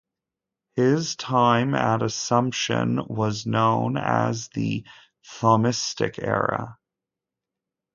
[0.73, 4.83] His time at Assumption was known as the
[5.23, 6.79] "Thomistic Era".